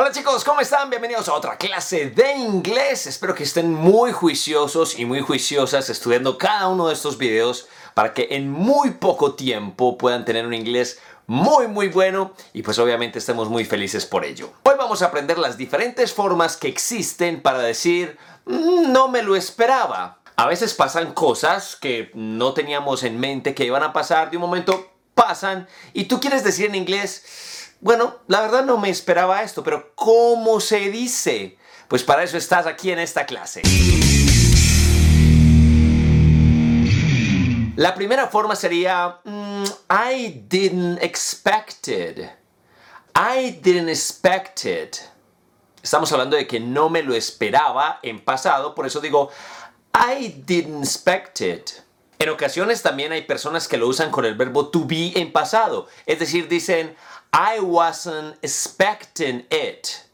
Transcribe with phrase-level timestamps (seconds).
[0.00, 0.90] Hola chicos, ¿cómo están?
[0.90, 3.08] Bienvenidos a otra clase de inglés.
[3.08, 8.14] Espero que estén muy juiciosos y muy juiciosas estudiando cada uno de estos videos para
[8.14, 13.18] que en muy poco tiempo puedan tener un inglés muy muy bueno y pues obviamente
[13.18, 14.52] estemos muy felices por ello.
[14.62, 19.34] Hoy vamos a aprender las diferentes formas que existen para decir mm, no me lo
[19.34, 20.20] esperaba.
[20.36, 24.42] A veces pasan cosas que no teníamos en mente que iban a pasar, de un
[24.42, 29.62] momento pasan y tú quieres decir en inglés bueno, la verdad no me esperaba esto,
[29.62, 31.56] pero ¿cómo se dice?
[31.86, 33.62] Pues para eso estás aquí en esta clase.
[37.76, 42.18] La primera forma sería mm, I didn't expect it.
[43.14, 44.96] I didn't expect it.
[45.80, 49.30] Estamos hablando de que no me lo esperaba en pasado, por eso digo
[49.94, 51.70] I didn't expect it.
[52.18, 55.86] En ocasiones también hay personas que lo usan con el verbo to be en pasado,
[56.04, 56.96] es decir, dicen
[57.32, 60.04] I wasn't expecting it.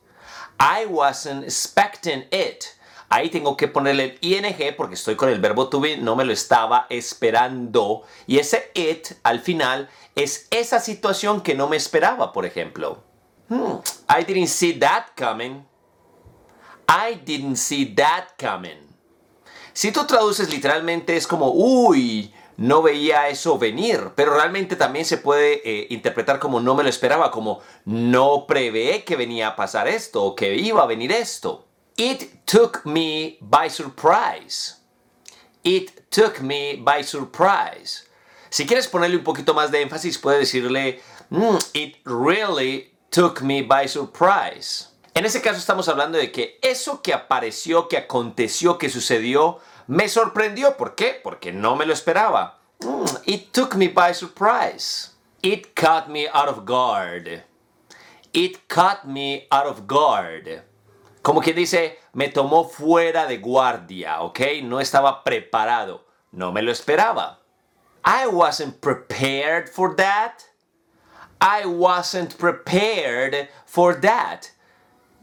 [0.58, 2.64] I wasn't expecting it.
[3.08, 6.24] Ahí tengo que ponerle el ing porque estoy con el verbo to be, no me
[6.24, 8.02] lo estaba esperando.
[8.26, 13.04] Y ese it al final es esa situación que no me esperaba, por ejemplo.
[13.48, 15.64] Hmm, I didn't see that coming.
[16.88, 18.93] I didn't see that coming.
[19.74, 25.18] Si tú traduces literalmente es como, uy, no veía eso venir, pero realmente también se
[25.18, 29.88] puede eh, interpretar como no me lo esperaba, como no prevé que venía a pasar
[29.88, 31.66] esto o que iba a venir esto.
[31.96, 34.76] It took me by surprise.
[35.64, 38.04] It took me by surprise.
[38.50, 43.62] Si quieres ponerle un poquito más de énfasis, puedes decirle, mm, it really took me
[43.62, 44.93] by surprise.
[45.14, 50.08] En ese caso estamos hablando de que eso que apareció, que aconteció, que sucedió, me
[50.08, 50.76] sorprendió.
[50.76, 51.20] ¿Por qué?
[51.22, 52.58] Porque no me lo esperaba.
[52.80, 55.12] Mm, it took me by surprise.
[55.40, 57.44] It caught me out of guard.
[58.32, 60.64] It caught me out of guard.
[61.22, 64.40] Como quien dice, me tomó fuera de guardia, ¿ok?
[64.64, 66.04] No estaba preparado.
[66.32, 67.38] No me lo esperaba.
[68.04, 70.42] I wasn't prepared for that.
[71.40, 74.50] I wasn't prepared for that.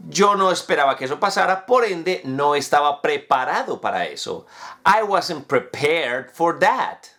[0.10, 4.46] Yo no esperaba que eso pasara, por ende no estaba preparado para eso.
[4.86, 7.10] I wasn't prepared for that.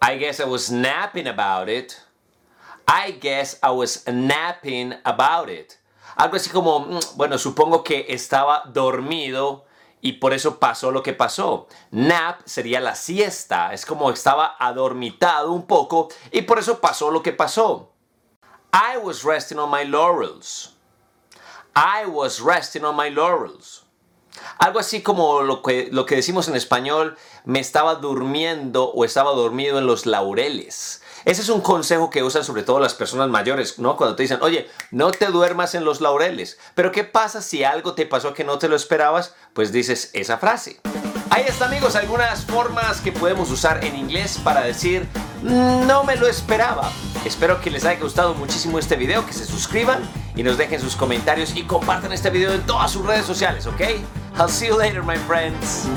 [0.00, 2.00] I guess I was napping about it.
[2.88, 5.78] I guess I was napping about it.
[6.16, 9.66] Algo así como, mm, bueno, supongo que estaba dormido
[10.00, 11.68] y por eso pasó lo que pasó.
[11.90, 17.22] Nap sería la siesta, es como estaba adormitado un poco y por eso pasó lo
[17.22, 17.92] que pasó.
[18.72, 20.76] I was resting on my laurels.
[21.74, 23.84] I was resting on my laurels.
[24.58, 29.32] Algo así como lo que, lo que decimos en español, me estaba durmiendo o estaba
[29.32, 31.02] dormido en los laureles.
[31.24, 33.96] Ese es un consejo que usan sobre todo las personas mayores, ¿no?
[33.96, 36.58] Cuando te dicen, oye, no te duermas en los laureles.
[36.74, 39.34] Pero ¿qué pasa si algo te pasó que no te lo esperabas?
[39.52, 40.80] Pues dices esa frase.
[41.30, 45.06] Ahí está amigos, algunas formas que podemos usar en inglés para decir
[45.42, 46.90] no me lo esperaba.
[47.24, 50.00] Espero que les haya gustado muchísimo este video, que se suscriban
[50.36, 53.80] y nos dejen sus comentarios y compartan este video en todas sus redes sociales, ¿ok?
[54.38, 55.88] I'll see you later, my friends.